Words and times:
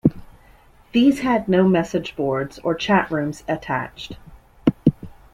These 0.93 1.19
had 1.19 1.47
no 1.47 1.67
message 1.69 2.15
boards 2.15 2.57
or 2.63 2.73
chat 2.73 3.11
rooms 3.11 3.43
attached. 3.47 4.17